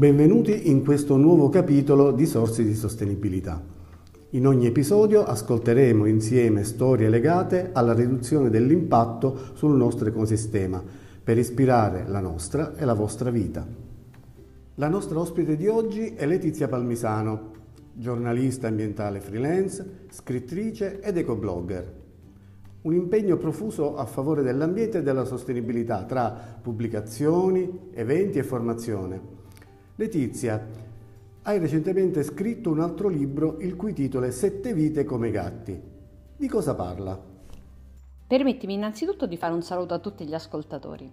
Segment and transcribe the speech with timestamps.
[0.00, 3.62] Benvenuti in questo nuovo capitolo di Sorsi di Sostenibilità.
[4.30, 10.82] In ogni episodio ascolteremo insieme storie legate alla riduzione dell'impatto sul nostro ecosistema
[11.22, 13.66] per ispirare la nostra e la vostra vita.
[14.76, 17.50] La nostra ospite di oggi è Letizia Palmisano,
[17.92, 21.94] giornalista ambientale freelance, scrittrice ed ecoblogger.
[22.80, 29.39] Un impegno profuso a favore dell'ambiente e della sostenibilità tra pubblicazioni, eventi e formazione.
[30.00, 30.66] Letizia,
[31.42, 35.78] hai recentemente scritto un altro libro il cui titolo è Sette vite come gatti.
[36.38, 37.22] Di cosa parla?
[38.26, 41.12] Permettimi innanzitutto di fare un saluto a tutti gli ascoltatori.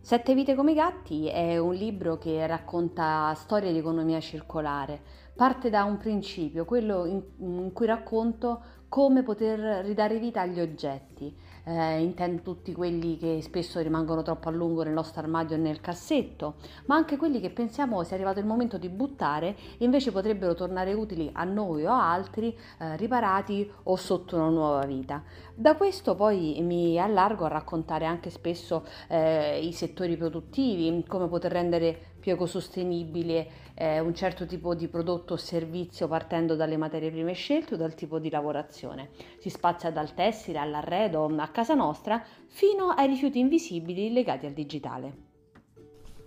[0.00, 5.02] Sette vite come gatti è un libro che racconta storie di economia circolare.
[5.36, 12.00] Parte da un principio, quello in cui racconto come poter ridare vita agli oggetti eh,
[12.00, 16.54] intendo tutti quelli che spesso rimangono troppo a lungo nel nostro armadio e nel cassetto,
[16.86, 20.92] ma anche quelli che pensiamo sia arrivato il momento di buttare e invece potrebbero tornare
[20.92, 25.22] utili a noi o a altri, eh, riparati o sotto una nuova vita.
[25.54, 31.52] Da questo poi mi allargo a raccontare anche spesso eh, i settori produttivi, come poter
[31.52, 37.34] rendere più ecosostenibile eh, un certo tipo di prodotto o servizio partendo dalle materie prime
[37.34, 39.10] scelte o dal tipo di lavorazione.
[39.36, 45.16] Si spazia dal tessile all'arredo a casa nostra fino ai rifiuti invisibili legati al digitale.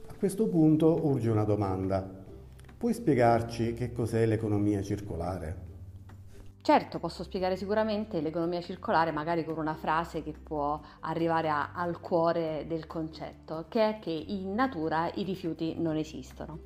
[0.05, 2.07] A questo punto urge una domanda.
[2.77, 5.66] Puoi spiegarci che cos'è l'economia circolare?
[6.67, 12.01] Certo, posso spiegare sicuramente l'economia circolare magari con una frase che può arrivare a, al
[12.01, 16.63] cuore del concetto, che è che in natura i rifiuti non esistono.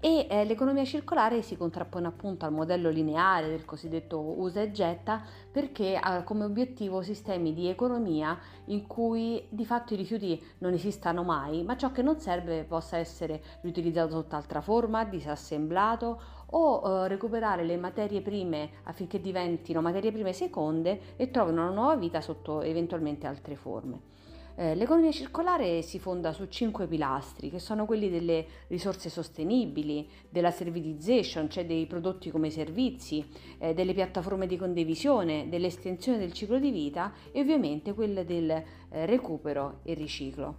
[0.00, 5.22] E eh, l'economia circolare si contrappone appunto al modello lineare del cosiddetto usa e getta
[5.50, 11.22] perché ha come obiettivo sistemi di economia in cui di fatto i rifiuti non esistano
[11.22, 16.20] mai, ma ciò che non serve possa essere riutilizzato sotto altra forma, disassemblato
[16.56, 21.96] o eh, recuperare le materie prime affinché diventino materie prime seconde e trovino una nuova
[21.96, 24.12] vita sotto eventualmente altre forme.
[24.56, 30.52] Eh, l'economia circolare si fonda su cinque pilastri, che sono quelli delle risorse sostenibili, della
[30.52, 33.26] servitization, cioè dei prodotti come servizi,
[33.58, 39.06] eh, delle piattaforme di condivisione, dell'estensione del ciclo di vita e ovviamente quelle del eh,
[39.06, 40.54] recupero e riciclo.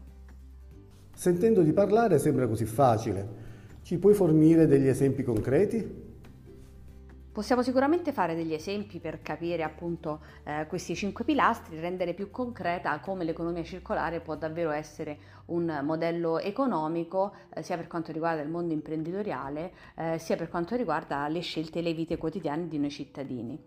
[1.14, 3.45] Sentendo di parlare sembra così facile.
[3.86, 5.88] Ci puoi fornire degli esempi concreti?
[7.32, 13.00] Possiamo sicuramente fare degli esempi per capire appunto eh, questi cinque pilastri, rendere più concreta
[13.00, 15.20] come l'economia circolare può davvero essere
[15.50, 20.76] un modello economico eh, sia per quanto riguarda il mondo imprenditoriale eh, sia per quanto
[20.76, 23.64] riguarda le scelte e le vite quotidiane di noi cittadini.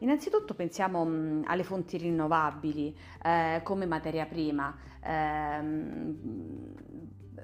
[0.00, 2.94] Innanzitutto pensiamo mh, alle fonti rinnovabili
[3.24, 4.76] eh, come materia prima.
[5.02, 6.81] Eh,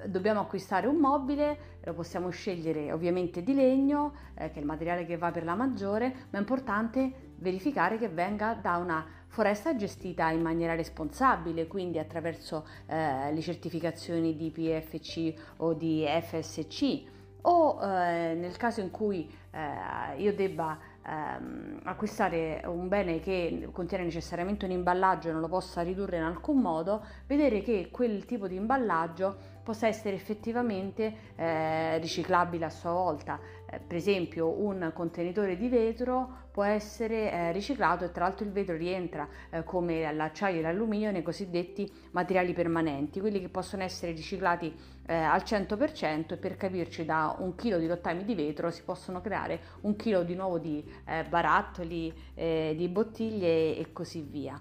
[0.09, 5.05] dobbiamo acquistare un mobile, lo possiamo scegliere ovviamente di legno, eh, che è il materiale
[5.07, 10.31] che va per la maggiore, ma è importante verificare che venga da una foresta gestita
[10.31, 18.35] in maniera responsabile, quindi attraverso eh, le certificazioni di PFC o di FSC o eh,
[18.35, 24.73] nel caso in cui eh, io debba ehm, acquistare un bene che contiene necessariamente un
[24.73, 29.57] imballaggio e non lo possa ridurre in alcun modo, vedere che quel tipo di imballaggio
[29.69, 33.39] possa essere effettivamente eh, riciclabile a sua volta.
[33.71, 38.53] Eh, per esempio un contenitore di vetro può essere eh, riciclato e tra l'altro il
[38.53, 44.13] vetro rientra eh, come l'acciaio e l'alluminio nei cosiddetti materiali permanenti, quelli che possono essere
[44.13, 44.75] riciclati
[45.05, 49.21] eh, al 100% e per capirci da un chilo di rottami di vetro si possono
[49.21, 50.83] creare un chilo di nuovo di
[51.29, 54.59] barattoli, di bottiglie e così via.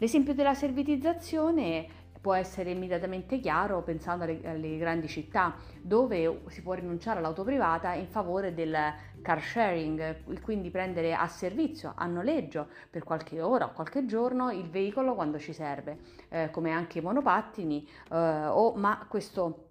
[0.00, 6.74] L'esempio della servitizzazione può essere immediatamente chiaro pensando alle, alle, grandi città dove si può
[6.74, 8.76] rinunciare all'auto privata in favore del
[9.22, 14.68] car sharing, quindi prendere a servizio, a noleggio per qualche ora o qualche giorno il
[14.68, 15.98] veicolo quando ci serve,
[16.28, 19.64] eh, come anche i monopattini, eh, o, ma questo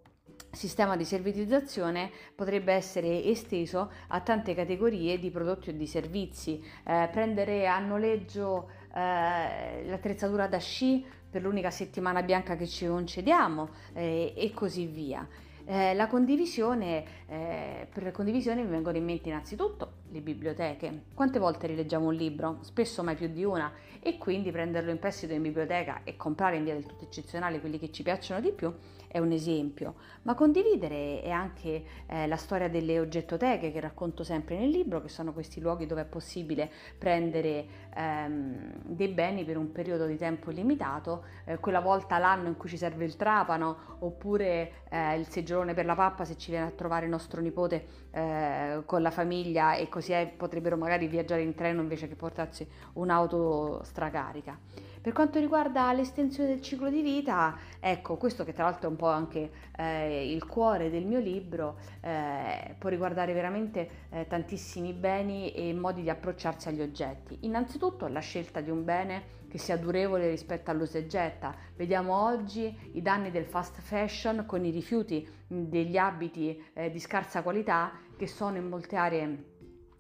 [0.51, 7.09] sistema di servitizzazione potrebbe essere esteso a tante categorie di prodotti o di servizi, eh,
[7.11, 14.33] prendere a noleggio eh, l'attrezzatura da sci per l'unica settimana bianca che ci concediamo eh,
[14.35, 15.27] e così via.
[15.65, 21.03] Eh, la condivisione, eh, per condivisione mi vengono in mente innanzitutto le biblioteche.
[21.13, 22.57] Quante volte rileggiamo un libro?
[22.61, 26.63] Spesso mai più di una e quindi prenderlo in prestito in biblioteca e comprare in
[26.63, 28.73] via del tutto eccezionale quelli che ci piacciono di più
[29.07, 34.57] è un esempio, ma condividere è anche eh, la storia delle oggettoteche che racconto sempre
[34.57, 37.65] nel libro, che sono questi luoghi dove è possibile prendere
[37.95, 42.69] ehm, dei beni per un periodo di tempo limitato, eh, quella volta l'anno in cui
[42.69, 46.71] ci serve il trapano oppure eh, il seggiolone per la pappa se ci viene a
[46.71, 51.81] trovare nostro nipote eh, con la famiglia e così è, potrebbero magari viaggiare in treno
[51.81, 54.55] invece che portarsi un'auto stracarica.
[55.01, 58.97] Per quanto riguarda l'estensione del ciclo di vita, ecco, questo che tra l'altro è un
[58.97, 65.51] po' anche eh, il cuore del mio libro, eh, può riguardare veramente eh, tantissimi beni
[65.53, 67.39] e modi di approcciarsi agli oggetti.
[67.41, 71.55] Innanzitutto la scelta di un bene che sia durevole rispetto all'usa e getta.
[71.75, 77.41] Vediamo oggi i danni del fast fashion con i rifiuti degli abiti eh, di scarsa
[77.41, 79.55] qualità che sono in molte aree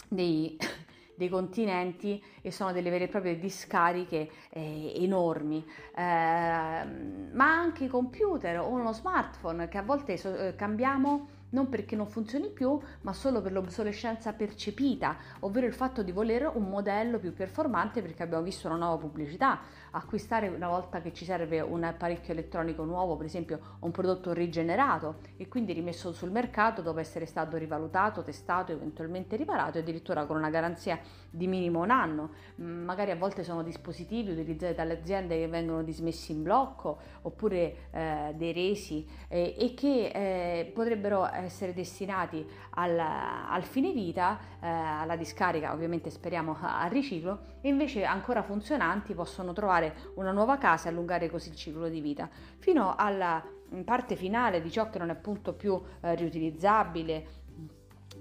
[0.07, 0.57] dei
[1.17, 5.65] dei continenti e sono delle vere e proprie discariche eh, enormi,
[5.95, 11.69] eh, ma anche i computer o uno smartphone che a volte so- eh, cambiamo non
[11.69, 16.69] perché non funzioni più, ma solo per l'obsolescenza percepita, ovvero il fatto di volere un
[16.69, 19.59] modello più performante perché abbiamo visto una nuova pubblicità,
[19.91, 25.19] acquistare una volta che ci serve un apparecchio elettronico nuovo, per esempio un prodotto rigenerato
[25.37, 30.49] e quindi rimesso sul mercato dopo essere stato rivalutato, testato, eventualmente riparato addirittura con una
[30.49, 32.31] garanzia di minimo un anno.
[32.61, 37.89] Mm, magari a volte sono dispositivi utilizzati dalle aziende che vengono dismessi in blocco oppure
[37.91, 44.67] eh, dei resi eh, e che eh, potrebbero essere destinati al, al fine vita, eh,
[44.67, 50.87] alla discarica, ovviamente speriamo al riciclo, e invece ancora funzionanti possono trovare una nuova casa
[50.87, 53.43] e allungare così il ciclo di vita, fino alla
[53.83, 57.45] parte finale di ciò che non è appunto più eh, riutilizzabile,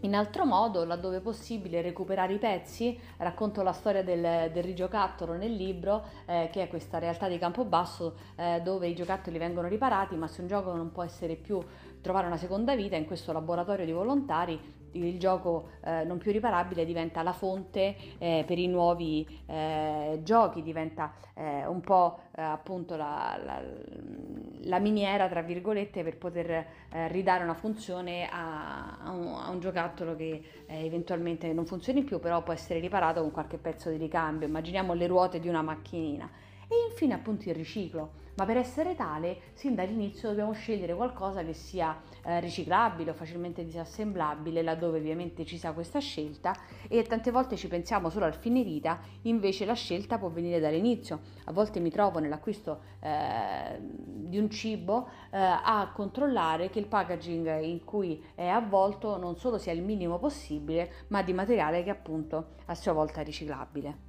[0.01, 5.55] in altro modo, laddove possibile, recuperare i pezzi, racconto la storia del, del rigiocattolo nel
[5.55, 10.29] libro, eh, che è questa realtà di Campobasso eh, dove i giocattoli vengono riparati, ma
[10.29, 11.61] se un gioco non può essere più
[12.07, 16.85] trovare una seconda vita, in questo laboratorio di volontari il gioco eh, non più riparabile
[16.85, 22.97] diventa la fonte eh, per i nuovi eh, giochi, diventa eh, un po' eh, appunto
[22.97, 23.63] la, la,
[24.63, 29.59] la, miniera, tra virgolette, per poter eh, ridare una funzione a, a, un, a un,
[29.59, 34.47] giocattolo che eventualmente non funzioni più, però può essere riparato con qualche pezzo di ricambio.
[34.47, 36.31] Immaginiamo le ruote di una macchinina.
[36.97, 38.25] Infine appunto il riciclo.
[38.37, 43.65] Ma per essere tale sin dall'inizio dobbiamo scegliere qualcosa che sia eh, riciclabile o facilmente
[43.65, 46.55] disassemblabile laddove ovviamente ci sia questa scelta.
[46.89, 51.21] E tante volte ci pensiamo solo al fine vita invece la scelta può venire dall'inizio.
[51.45, 57.61] A volte mi trovo nell'acquisto eh, di un cibo eh, a controllare che il packaging
[57.61, 62.55] in cui è avvolto non solo sia il minimo possibile ma di materiale che appunto
[62.65, 64.06] a sua volta è riciclabile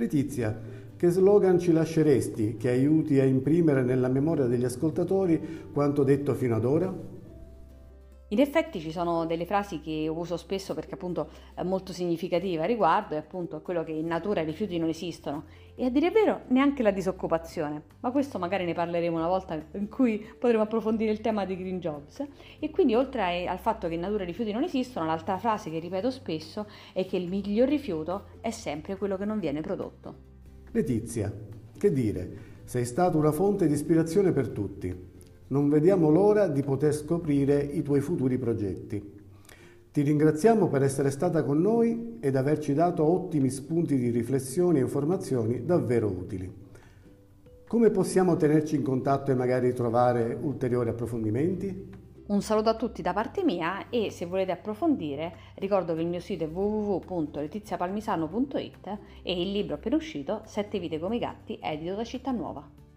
[0.00, 0.56] Letizia,
[0.96, 6.54] che slogan ci lasceresti che aiuti a imprimere nella memoria degli ascoltatori quanto detto fino
[6.54, 6.94] ad ora?
[8.28, 13.14] In effetti ci sono delle frasi che uso spesso perché appunto è molto significativa riguardo
[13.14, 15.46] e appunto è quello che in natura i rifiuti non esistono
[15.80, 19.88] e a dire vero neanche la disoccupazione, ma questo magari ne parleremo una volta in
[19.88, 22.26] cui potremo approfondire il tema dei green jobs
[22.58, 25.78] e quindi oltre al fatto che in natura i rifiuti non esistono, l'altra frase che
[25.78, 30.14] ripeto spesso è che il miglior rifiuto è sempre quello che non viene prodotto.
[30.72, 31.32] Letizia,
[31.78, 32.28] che dire,
[32.64, 34.92] sei stata una fonte di ispirazione per tutti.
[35.46, 39.17] Non vediamo l'ora di poter scoprire i tuoi futuri progetti.
[39.90, 44.82] Ti ringraziamo per essere stata con noi ed averci dato ottimi spunti di riflessione e
[44.82, 46.66] informazioni davvero utili.
[47.66, 52.06] Come possiamo tenerci in contatto e magari trovare ulteriori approfondimenti?
[52.28, 56.20] Un saluto a tutti da parte mia e se volete approfondire ricordo che il mio
[56.20, 62.04] sito è www.letiziapalmisano.it e il libro appena uscito Sette vite come i gatti edito da
[62.04, 62.87] Città Nuova.